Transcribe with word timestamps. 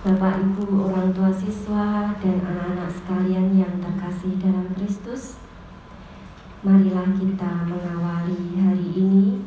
Bapak 0.00 0.40
Ibu 0.40 0.88
orang 0.88 1.12
tua 1.12 1.28
siswa 1.28 2.16
dan 2.24 2.40
anak-anak 2.40 2.88
sekalian 2.88 3.52
yang 3.52 3.84
terkasih 3.84 4.32
dalam 4.40 4.72
Kristus 4.72 5.36
Marilah 6.60 7.08
kita 7.16 7.68
mengawali 7.68 8.56
hari 8.56 8.88
ini 8.96 9.44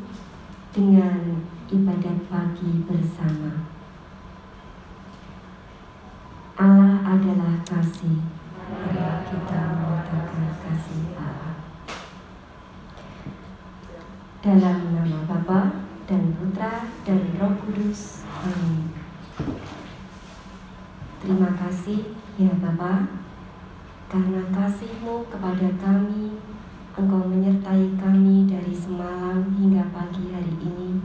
dengan 0.70 1.42
ibadat 1.70 2.26
pagi 2.26 2.86
bersama. 2.90 3.70
Allah 6.58 7.02
adalah 7.06 7.62
kasih. 7.66 8.18
Marilah 8.66 9.26
kita 9.30 9.62
mengatakan 9.78 10.58
kasih 10.58 11.02
Allah. 11.18 11.58
Dalam 14.42 14.78
nama 14.98 15.18
Bapa 15.26 15.86
dan 16.10 16.34
Putra 16.38 16.90
dan 17.06 17.22
Roh 17.38 17.54
Kudus 17.62 18.26
Amin 18.42 18.83
Terima 21.24 21.56
kasih 21.56 22.04
ya 22.36 22.52
Bapa. 22.60 23.08
Karena 24.12 24.44
kasihmu 24.52 25.24
kepada 25.32 25.72
kami 25.80 26.36
Engkau 27.00 27.24
menyertai 27.32 27.96
kami 27.96 28.44
dari 28.44 28.76
semalam 28.76 29.40
hingga 29.56 29.88
pagi 29.96 30.36
hari 30.36 30.52
ini. 30.60 31.00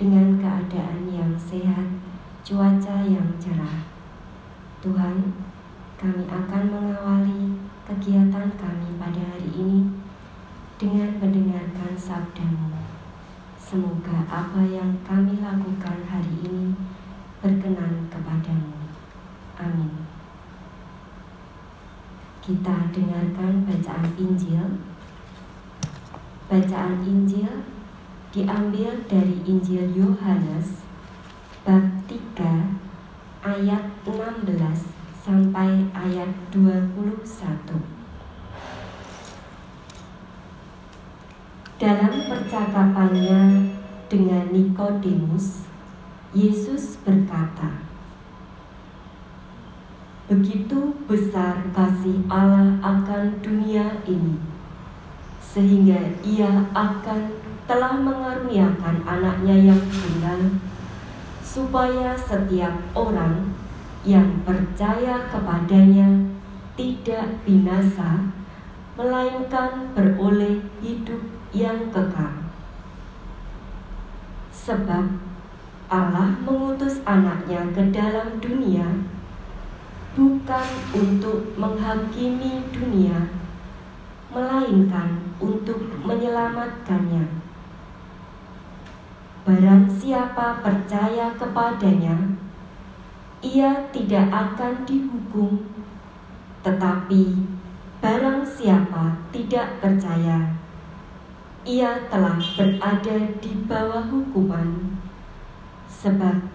Dengan 0.00 0.40
keadaan 0.40 1.04
yang 1.12 1.36
sehat 1.36 2.00
Cuaca 2.40 3.04
yang 3.04 3.36
cerah. 3.36 3.84
Tuhan 4.80 5.36
kami 6.00 6.24
akan 6.24 6.62
mengawali 6.72 7.60
kegiatan 7.84 8.48
kami 8.56 8.88
pada 8.96 9.20
hari 9.20 9.52
ini 9.52 9.84
Dengan 10.80 11.20
mendengarkan 11.20 11.92
sabdamu. 11.92 12.72
Semoga 13.60 14.24
apa 14.24 14.64
yang 14.64 14.96
kami 15.04 15.44
lakukan 15.44 16.08
hari 16.08 16.40
ini 16.40 16.72
berkenan 17.44 18.08
kepadamu 18.08 18.80
Amin. 19.60 19.92
Dengarkan 22.90 23.70
bacaan 23.70 24.10
Injil. 24.18 24.82
Bacaan 26.50 27.06
Injil 27.06 27.62
diambil 28.34 29.06
dari 29.06 29.38
Injil 29.46 29.94
Yohanes 29.94 30.82
bab 31.62 31.86
3 32.10 33.46
ayat 33.46 33.84
16 34.02 34.50
sampai 35.22 35.86
ayat 35.94 36.30
21. 36.50 37.22
Dalam 41.78 42.14
percakapannya 42.26 43.70
dengan 44.10 44.44
Nikodemus, 44.50 45.64
Yesus 46.34 46.98
berkata, 47.06 47.89
Begitu 50.30 50.94
besar 51.10 51.58
kasih 51.74 52.22
Allah 52.30 52.78
akan 52.78 53.42
dunia 53.42 53.98
ini, 54.06 54.38
sehingga 55.42 55.98
Ia 56.22 56.70
akan 56.70 57.34
telah 57.66 57.98
mengaruniakan 57.98 59.02
anaknya 59.02 59.74
yang 59.74 59.82
tunggal, 59.90 60.54
supaya 61.42 62.14
setiap 62.14 62.78
orang 62.94 63.50
yang 64.06 64.46
percaya 64.46 65.26
kepadanya 65.34 66.30
tidak 66.78 67.26
binasa, 67.42 68.30
melainkan 68.94 69.90
beroleh 69.98 70.62
hidup 70.78 71.26
yang 71.50 71.90
kekal. 71.90 72.54
Sebab 74.54 75.10
Allah 75.90 76.38
mengutus 76.46 77.02
anaknya 77.02 77.66
ke 77.74 77.82
dalam 77.90 78.38
dunia 78.38 78.86
bukan 80.18 80.68
untuk 80.90 81.54
menghakimi 81.54 82.66
dunia, 82.74 83.30
melainkan 84.34 85.22
untuk 85.38 85.78
menyelamatkannya. 86.02 87.26
Barang 89.46 89.86
siapa 89.86 90.58
percaya 90.60 91.30
kepadanya, 91.38 92.36
ia 93.40 93.88
tidak 93.94 94.26
akan 94.28 94.84
dihukum, 94.84 95.64
tetapi 96.60 97.46
barang 98.02 98.42
siapa 98.44 99.16
tidak 99.32 99.80
percaya, 99.80 100.58
ia 101.62 102.04
telah 102.10 102.36
berada 102.36 103.16
di 103.40 103.52
bawah 103.64 104.04
hukuman, 104.10 104.98
sebab 105.88 106.49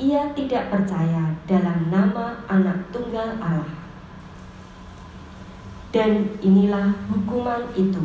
ia 0.00 0.32
tidak 0.32 0.72
percaya 0.72 1.36
dalam 1.44 1.92
nama 1.92 2.40
anak 2.48 2.88
tunggal 2.88 3.36
Allah. 3.36 3.76
Dan 5.92 6.40
inilah 6.40 6.96
hukuman 7.12 7.68
itu. 7.76 8.00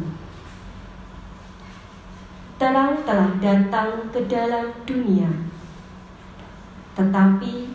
Terang 2.60 3.00
telah 3.08 3.32
datang 3.40 4.12
ke 4.12 4.28
dalam 4.28 4.76
dunia, 4.84 5.28
tetapi 6.96 7.72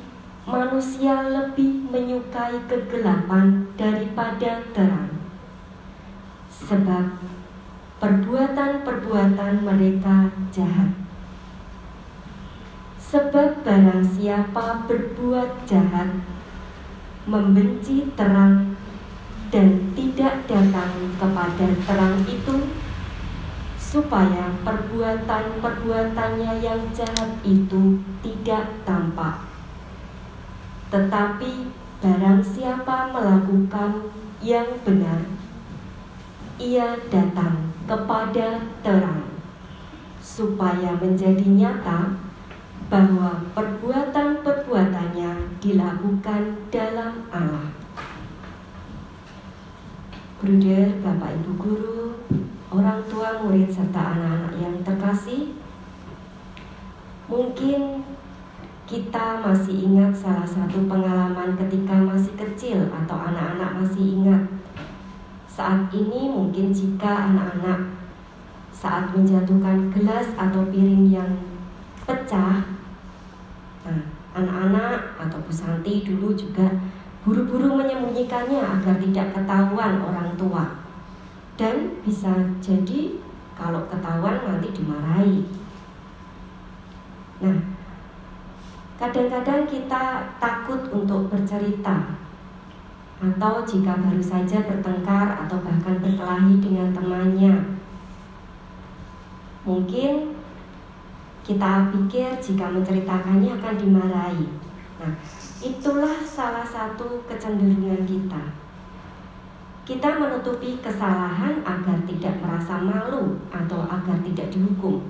manusia 0.48 1.20
lebih 1.28 1.88
menyukai 1.92 2.58
kegelapan 2.64 3.68
daripada 3.76 4.64
terang, 4.72 5.20
sebab 6.48 7.20
perbuatan-perbuatan 8.00 9.68
mereka 9.68 10.32
jahat. 10.48 10.99
Sebab 13.10 13.66
barang 13.66 14.06
siapa 14.06 14.86
berbuat 14.86 15.66
jahat, 15.66 16.22
membenci 17.26 18.06
terang, 18.14 18.78
dan 19.50 19.90
tidak 19.98 20.46
datang 20.46 21.10
kepada 21.18 21.74
terang 21.90 22.22
itu, 22.30 22.70
supaya 23.74 24.54
perbuatan-perbuatannya 24.62 26.62
yang 26.62 26.78
jahat 26.94 27.34
itu 27.42 27.98
tidak 28.22 28.78
tampak. 28.86 29.42
Tetapi 30.94 31.66
barang 31.98 32.46
siapa 32.46 33.10
melakukan 33.10 34.06
yang 34.38 34.70
benar, 34.86 35.26
ia 36.62 36.94
datang 37.10 37.74
kepada 37.90 38.70
terang, 38.86 39.34
supaya 40.22 40.94
menjadi 40.94 41.42
nyata 41.42 42.29
bahwa 42.90 43.46
perbuatan-perbuatannya 43.54 45.62
dilakukan 45.62 46.42
dalam 46.74 47.22
Allah. 47.30 47.70
Bruder, 50.42 50.98
Bapak 50.98 51.38
Ibu 51.38 51.52
Guru, 51.54 52.02
orang 52.74 53.06
tua 53.06 53.46
murid 53.46 53.70
serta 53.70 54.18
anak-anak 54.18 54.54
yang 54.58 54.74
terkasih, 54.82 55.54
mungkin 57.30 58.02
kita 58.90 59.38
masih 59.38 59.86
ingat 59.86 60.10
salah 60.10 60.48
satu 60.48 60.82
pengalaman 60.90 61.54
ketika 61.54 61.94
masih 61.94 62.34
kecil 62.34 62.90
atau 62.90 63.14
anak-anak 63.14 63.86
masih 63.86 64.18
ingat. 64.18 64.42
Saat 65.46 65.94
ini 65.94 66.26
mungkin 66.26 66.74
jika 66.74 67.30
anak-anak 67.30 67.94
saat 68.74 69.14
menjatuhkan 69.14 69.94
gelas 69.94 70.34
atau 70.34 70.66
piring 70.72 71.06
yang 71.06 71.30
pecah 72.02 72.69
anak-anak 74.34 75.18
atau 75.18 75.38
Bu 75.42 75.52
Santi 75.52 76.06
dulu 76.06 76.32
juga 76.34 76.66
buru-buru 77.26 77.76
menyembunyikannya 77.76 78.60
agar 78.62 78.96
tidak 78.96 79.26
ketahuan 79.36 80.00
orang 80.00 80.30
tua. 80.38 80.64
Dan 81.60 82.00
bisa 82.00 82.32
jadi 82.64 83.20
kalau 83.52 83.84
ketahuan 83.92 84.40
nanti 84.40 84.72
dimarahi. 84.72 85.44
Nah, 87.44 87.58
kadang-kadang 88.96 89.68
kita 89.68 90.32
takut 90.40 90.88
untuk 90.88 91.28
bercerita 91.28 92.16
atau 93.20 93.60
jika 93.68 94.00
baru 94.00 94.24
saja 94.24 94.64
bertengkar 94.64 95.44
atau 95.44 95.60
bahkan 95.60 96.00
berkelahi 96.00 96.56
dengan 96.56 96.88
temannya. 96.96 97.76
Mungkin 99.68 100.39
kita 101.40 101.90
pikir 101.92 102.28
jika 102.38 102.66
menceritakannya 102.68 103.56
akan 103.56 103.74
dimarahi. 103.80 104.46
Nah, 105.00 105.12
itulah 105.64 106.20
salah 106.24 106.64
satu 106.64 107.24
kecenderungan 107.24 108.04
kita. 108.04 108.42
Kita 109.88 110.20
menutupi 110.20 110.78
kesalahan 110.78 111.64
agar 111.66 111.98
tidak 112.06 112.38
merasa 112.38 112.78
malu 112.78 113.40
atau 113.50 113.80
agar 113.90 114.20
tidak 114.22 114.52
dihukum. 114.52 115.02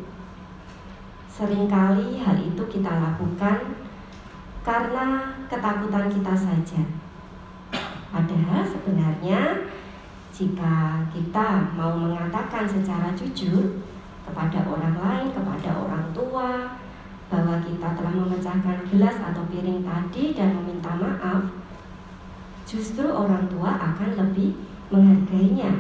Seringkali 1.28 2.22
hal 2.22 2.36
itu 2.40 2.62
kita 2.70 2.88
lakukan 2.88 3.76
karena 4.64 5.36
ketakutan 5.50 6.06
kita 6.08 6.34
saja. 6.36 6.82
Padahal 8.10 8.62
sebenarnya 8.66 9.68
jika 10.32 11.04
kita 11.12 11.68
mau 11.76 11.92
mengatakan 11.92 12.64
secara 12.64 13.12
jujur, 13.12 13.84
kepada 14.26 14.58
orang 14.66 14.96
lain, 14.98 15.28
kepada 15.32 15.70
orang 15.76 16.04
tua, 16.12 16.76
bahwa 17.30 17.62
kita 17.62 17.88
telah 17.94 18.14
memecahkan 18.14 18.78
gelas 18.90 19.16
atau 19.22 19.46
piring 19.46 19.86
tadi 19.86 20.34
dan 20.34 20.50
meminta 20.58 20.90
maaf, 20.98 21.46
justru 22.66 23.06
orang 23.06 23.46
tua 23.46 23.78
akan 23.78 24.10
lebih 24.18 24.58
menghargainya. 24.90 25.70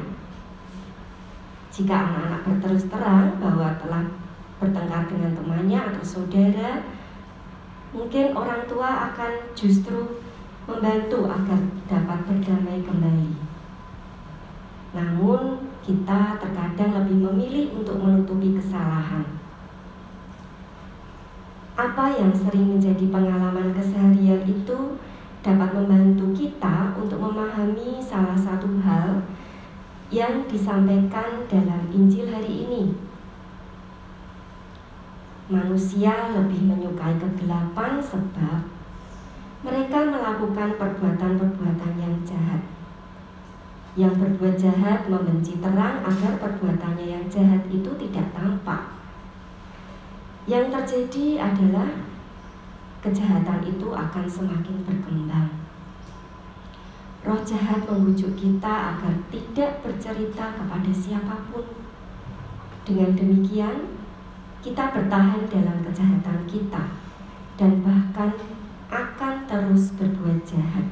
Jika 1.70 1.94
anak-anak 1.94 2.40
berterus 2.46 2.86
terang 2.90 3.38
bahwa 3.42 3.74
telah 3.78 4.04
bertengkar 4.62 5.06
dengan 5.10 5.32
temannya 5.34 5.80
atau 5.90 6.02
saudara, 6.02 6.82
mungkin 7.90 8.34
orang 8.34 8.66
tua 8.70 9.10
akan 9.10 9.32
justru 9.58 10.22
membantu 10.70 11.26
agar 11.26 11.60
dapat 11.90 12.18
berdamai 12.30 12.78
kembali. 12.86 13.30
Namun, 14.94 15.70
kita 15.82 16.38
terkadang 16.38 16.90
lebih 17.02 17.18
memilih 17.30 17.66
untuk 17.74 17.98
menutupi 17.98 18.54
kesalahan. 18.58 19.22
Apa 22.00 22.16
yang 22.16 22.32
sering 22.32 22.64
menjadi 22.64 23.12
pengalaman 23.12 23.76
keseharian 23.76 24.40
itu 24.48 24.96
dapat 25.44 25.68
membantu 25.76 26.32
kita 26.32 26.96
untuk 26.96 27.20
memahami 27.20 28.00
salah 28.00 28.40
satu 28.40 28.80
hal 28.80 29.20
yang 30.08 30.48
disampaikan 30.48 31.44
dalam 31.44 31.92
Injil 31.92 32.32
hari 32.32 32.64
ini. 32.64 32.96
Manusia 35.52 36.32
lebih 36.32 36.72
menyukai 36.72 37.20
kegelapan 37.20 38.00
sebab 38.00 38.64
mereka 39.60 40.00
melakukan 40.00 40.80
perbuatan-perbuatan 40.80 41.92
yang 42.00 42.16
jahat. 42.24 42.64
Yang 43.92 44.24
berbuat 44.24 44.56
jahat 44.56 45.04
membenci 45.04 45.60
terang 45.60 46.00
agar 46.00 46.32
perbuatannya 46.40 47.12
yang 47.12 47.28
jahat 47.28 47.60
itu 47.68 47.92
tidak 48.00 48.32
tampak. 48.32 48.99
Yang 50.50 50.66
terjadi 50.74 51.46
adalah 51.46 51.86
kejahatan 52.98 53.62
itu 53.62 53.86
akan 53.94 54.26
semakin 54.26 54.82
berkembang. 54.82 55.46
Roh 57.22 57.38
jahat 57.46 57.86
membujuk 57.86 58.34
kita 58.34 58.98
agar 58.98 59.14
tidak 59.30 59.78
bercerita 59.86 60.50
kepada 60.58 60.90
siapa 60.90 61.46
pun. 61.54 61.62
Dengan 62.82 63.14
demikian, 63.14 63.94
kita 64.58 64.90
bertahan 64.90 65.46
dalam 65.46 65.86
kejahatan 65.86 66.42
kita 66.50 66.98
dan 67.54 67.70
bahkan 67.86 68.34
akan 68.90 69.34
terus 69.46 69.94
berbuat 69.94 70.42
jahat. 70.42 70.90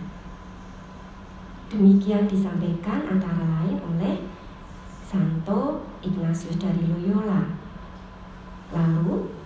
Demikian 1.66 2.30
disampaikan 2.30 3.10
antara 3.10 3.42
lain 3.42 3.82
oleh 3.82 4.22
Santo 5.02 5.82
Ignatius 5.98 6.62
dari 6.62 6.86
Loyola. 6.86 7.42
Lalu, 8.70 9.37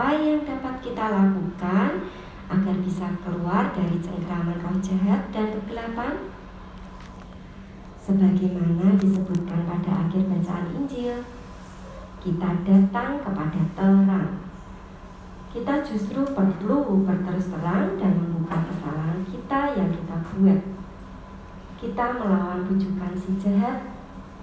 apa 0.00 0.16
yang 0.16 0.40
dapat 0.48 0.80
kita 0.80 1.12
lakukan 1.12 2.08
agar 2.48 2.76
bisa 2.80 3.04
keluar 3.20 3.68
dari 3.76 4.00
cengkraman 4.00 4.56
roh 4.64 4.80
jahat 4.80 5.28
dan 5.28 5.52
kegelapan? 5.52 6.24
Sebagaimana 8.00 8.96
disebutkan 8.96 9.68
pada 9.68 10.08
akhir 10.08 10.24
bacaan 10.24 10.72
Injil, 10.72 11.20
kita 12.16 12.48
datang 12.64 13.20
kepada 13.20 13.60
terang. 13.76 14.40
Kita 15.52 15.84
justru 15.84 16.24
perlu 16.32 17.04
berterus 17.04 17.52
terang 17.52 18.00
dan 18.00 18.16
membuka 18.16 18.56
kesalahan 18.72 19.20
kita 19.28 19.76
yang 19.76 19.92
kita 19.92 20.16
buat. 20.16 20.60
Kita 21.76 22.04
melawan 22.16 22.64
bujukan 22.64 23.12
si 23.20 23.36
jahat 23.36 24.00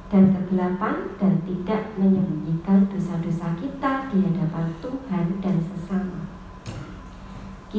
dan 0.08 0.32
kegelapan 0.32 1.12
dan 1.20 1.44
tidak 1.44 1.92
menyembunyikan 2.00 2.88
dosa-dosa 2.88 3.60
kita 3.60 4.08
di 4.08 4.24
hadapan 4.24 4.72
Tuhan 4.80 5.26
dan 5.44 5.56
sesama. 5.60 6.20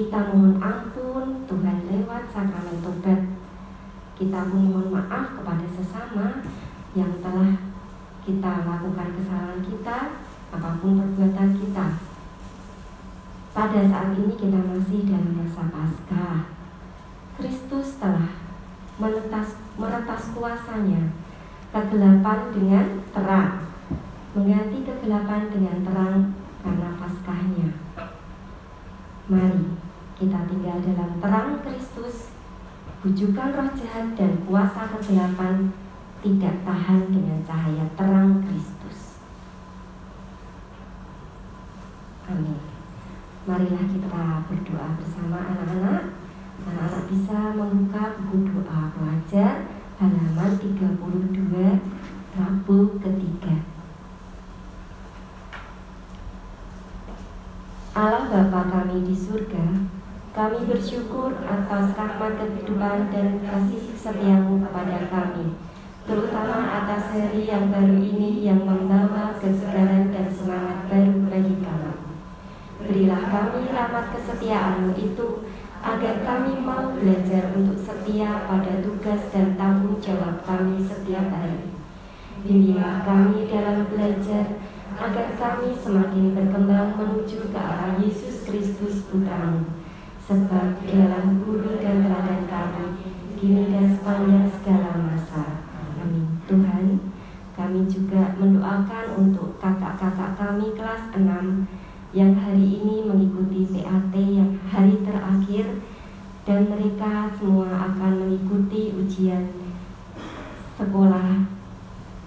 Kita 0.09 0.25
mohon 0.33 0.57
ampun 0.57 1.45
Tuhan 1.45 1.85
lewat 1.85 2.33
sakramen 2.33 2.81
tobat. 2.81 3.29
Kita 4.17 4.41
mohon 4.49 4.89
maaf 4.89 5.37
kepada 5.37 5.69
sesama 5.69 6.41
yang 6.97 7.13
telah 7.21 7.53
kita 8.25 8.53
lakukan 8.65 9.09
kesalahan 9.21 9.61
kita, 9.61 10.17
apa 10.49 10.81
pun 10.81 10.97
perbuatan 10.97 11.61
kita. 11.61 12.01
Pada 13.53 13.81
saat 13.85 14.17
ini 14.17 14.33
kita 14.33 14.57
masih 14.57 15.13
dalam 15.13 15.45
masa 15.45 15.69
Paskah. 15.69 16.57
Kristus 17.37 18.01
telah 18.01 18.33
meretas, 18.97 19.61
meretas 19.77 20.33
kuasanya 20.33 21.13
kegelapan 21.69 22.49
dengan 22.57 22.87
terang, 23.13 23.61
mengganti 24.33 24.89
kegelapan 24.89 25.53
dengan 25.53 25.77
terang 25.85 26.33
karena 26.65 26.97
paskahnya. 26.97 27.69
Mari 29.29 29.68
kita 30.19 30.51
tinggal 30.51 30.79
dalam 30.83 31.11
terang 31.23 31.63
Kristus, 31.63 32.35
bujukan 33.07 33.55
roh 33.55 33.71
jahat 33.79 34.19
dan 34.19 34.43
kuasa 34.43 34.91
kegelapan 34.99 35.71
tidak 36.27 36.55
tahan 36.67 37.01
dengan 37.15 37.39
cahaya 37.47 37.87
terang 37.95 38.43
Kristus. 38.43 39.23
Amin. 42.27 42.59
Marilah 43.47 43.87
kita 43.87 44.45
berdoa 44.51 44.89
bersama 44.99 45.39
anak-anak. 45.55 46.05
Anak-anak 46.67 47.05
bisa 47.07 47.55
membuka 47.55 48.19
buku 48.19 48.51
doa 48.51 48.91
pelajar 48.93 49.71
halaman 49.99 50.53
32 50.59 50.95
Rabu 52.39 52.79
ketiga 53.03 53.57
Allah 57.99 58.31
Bapa 58.31 58.63
kami 58.71 59.03
di 59.03 59.15
surga 59.17 59.98
kami 60.37 60.69
bersyukur 60.69 61.37
atas 61.45 61.93
rahmat 61.97 62.33
kehidupan 62.41 63.13
dan 63.13 63.41
kasih 63.45 63.93
setiamu 63.97 64.65
kepada 64.65 65.09
kami 65.13 65.57
terutama 66.09 66.85
atas 66.85 67.13
hari 67.13 67.45
yang 67.45 67.69
baru 67.69 68.01
ini 68.01 68.45
yang 68.45 68.65
membawa 68.65 69.37
kesegaran 69.37 70.09
dan 70.13 70.27
semangat 70.33 70.89
baru 70.89 71.29
bagi 71.29 71.57
kami 71.61 71.93
berilah 72.79 73.23
kami 73.29 73.69
rahmat 73.73 74.07
kesetiaanmu 74.17 74.97
itu 74.97 75.29
agar 75.79 76.27
kami 76.27 76.59
mau 76.59 76.91
belajar 76.91 77.55
untuk 77.55 77.79
setia 77.79 78.43
pada 78.51 78.83
tugas 78.83 79.31
dan 79.31 79.55
tanggung 79.55 80.03
jawab 80.03 80.43
kami 80.43 80.83
setiap 80.83 81.31
hari. 81.31 81.71
Bimbinglah 82.43 83.07
kami 83.07 83.47
dalam 83.47 83.87
belajar 83.87 84.59
agar 84.99 85.29
kami 85.39 85.79
semakin 85.79 86.35
berkembang 86.35 86.99
menuju 86.99 87.55
ke 87.55 87.59
arah 87.59 87.95
Yesus 88.03 88.43
Kristus 88.47 89.07
Putramu. 89.07 89.78
Sebab 90.29 90.85
dialah 90.85 91.25
guru 91.41 91.81
dan 91.81 92.05
teladan 92.05 92.45
kami, 92.45 93.01
kini 93.41 93.73
dan 93.73 93.97
sepanjang 93.97 94.45
segala 94.61 94.93
masa. 95.01 95.65
Amin. 96.05 96.37
Tuhan, 96.45 97.01
kami 97.57 97.89
juga 97.89 98.37
mendoakan 98.37 99.17
untuk 99.17 99.57
kakak-kakak 99.57 100.37
kami 100.37 100.77
kelas 100.77 101.09
6 101.17 101.25
yang 102.13 102.37
hari 102.37 102.77
ini 102.77 103.09
mengikuti 103.09 103.73
PAT 103.73 104.13
yang 104.13 104.53
hari 104.69 105.01
terakhir 105.01 105.81
dan 106.45 106.69
mereka 106.77 107.33
semua 107.41 107.89
akan 107.89 108.29
mengikuti 108.29 108.93
ujian 109.01 109.49
sekolah 110.77 111.49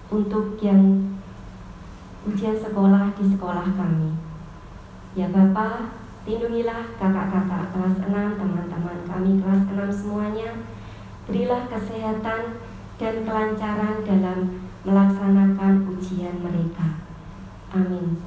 untuk 0.09 0.57
yang 0.57 1.05
ujian 2.25 2.57
sekolah 2.57 3.13
di 3.13 3.29
sekolah 3.29 3.67
kami. 3.77 4.09
Ya 5.13 5.29
Bapak, 5.29 6.00
lindungilah 6.21 6.93
kakak-kakak 7.01 7.73
kelas 7.73 7.97
6, 8.05 8.39
teman-teman 8.39 8.97
kami 9.09 9.41
kelas 9.41 9.63
6 9.65 9.89
semuanya. 9.89 10.49
Berilah 11.25 11.65
kesehatan 11.69 12.61
dan 13.01 13.15
kelancaran 13.25 14.05
dalam 14.05 14.39
melaksanakan 14.85 15.73
ujian 15.93 16.41
mereka. 16.41 17.01
Amin. 17.73 18.21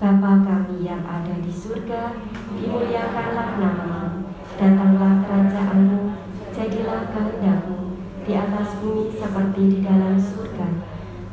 Bapa 0.00 0.40
kami 0.40 0.84
yang 0.84 1.04
ada 1.04 1.36
di 1.44 1.52
surga, 1.52 2.16
dimuliakanlah 2.56 3.60
namamu, 3.60 4.32
datanglah 4.56 5.20
kerajaanmu, 5.28 6.16
jadilah 6.56 7.04
kehendakmu 7.12 8.00
di 8.24 8.32
atas 8.32 8.80
bumi 8.80 9.12
seperti 9.12 9.60
di 9.76 9.78
dalam 9.84 10.16
surga. 10.16 10.68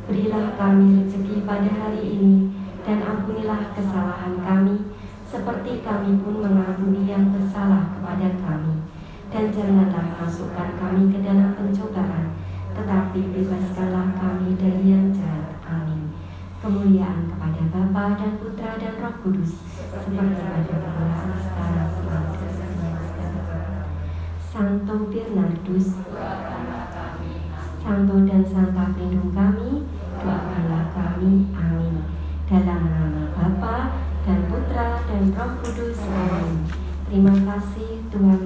Berilah 0.04 0.52
kami 0.60 1.04
rezeki 1.04 1.48
pada 1.48 1.68
hari 1.68 2.20
ini, 2.20 2.52
dan 2.84 3.00
ampunilah 3.04 3.72
kesalahan 3.72 4.36
kami, 4.44 4.92
seperti 5.48 5.80
kami 5.80 6.20
pun 6.20 6.44
mengampuni 6.44 7.08
yang 7.08 7.32
bersalah 7.32 7.96
kepada 7.96 8.36
kami. 8.36 8.84
Dan 9.32 9.48
janganlah 9.48 10.20
masukkan 10.20 10.76
kami 10.76 11.08
ke 11.08 11.24
dalam 11.24 11.56
pencobaan, 11.56 12.36
tetapi 12.76 13.32
bebaskanlah 13.32 14.12
kami 14.20 14.60
dari 14.60 14.92
yang 14.92 15.08
jahat. 15.08 15.56
Amin. 15.64 16.12
Kemuliaan 16.60 17.32
kepada 17.32 17.64
Bapa 17.64 18.20
dan 18.20 18.36
Putra 18.36 18.76
dan 18.76 19.00
Roh 19.00 19.16
Kudus, 19.24 19.64
seperti 19.88 20.36
pada 20.36 20.68
permulaan 20.84 21.32
sekarang, 21.40 21.90
selalu. 21.96 22.32
Santo 24.52 24.96
Bernardus, 25.08 25.88
Santo 27.80 28.16
dan 28.28 28.42
Santa 28.44 28.84
pelindung 28.92 29.32
kami, 29.32 29.88
doakanlah 30.20 30.84
kami. 30.92 31.48
Amin. 31.56 31.67
Roh 35.38 35.54
Kudus. 35.62 36.02
Amin. 36.02 36.66
Terima 37.06 37.30
kasih 37.30 38.02
Tuhan 38.10 38.42